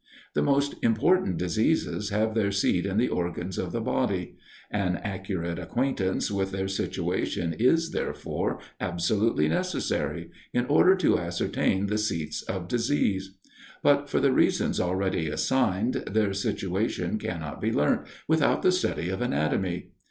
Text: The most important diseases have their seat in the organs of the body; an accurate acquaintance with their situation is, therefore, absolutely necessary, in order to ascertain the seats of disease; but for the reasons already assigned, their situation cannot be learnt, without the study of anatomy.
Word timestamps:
The 0.33 0.41
most 0.41 0.73
important 0.81 1.37
diseases 1.37 2.09
have 2.09 2.33
their 2.33 2.51
seat 2.51 2.87
in 2.87 2.97
the 2.97 3.07
organs 3.09 3.59
of 3.59 3.71
the 3.71 3.81
body; 3.81 4.35
an 4.71 4.95
accurate 5.03 5.59
acquaintance 5.59 6.31
with 6.31 6.49
their 6.49 6.67
situation 6.67 7.53
is, 7.59 7.91
therefore, 7.91 8.57
absolutely 8.79 9.47
necessary, 9.47 10.31
in 10.53 10.65
order 10.65 10.95
to 10.95 11.19
ascertain 11.19 11.85
the 11.85 11.99
seats 11.99 12.41
of 12.41 12.67
disease; 12.67 13.37
but 13.83 14.09
for 14.09 14.19
the 14.19 14.31
reasons 14.33 14.79
already 14.79 15.27
assigned, 15.27 15.93
their 16.09 16.33
situation 16.33 17.19
cannot 17.19 17.61
be 17.61 17.71
learnt, 17.71 18.07
without 18.27 18.63
the 18.63 18.71
study 18.71 19.09
of 19.09 19.21
anatomy. 19.21 19.91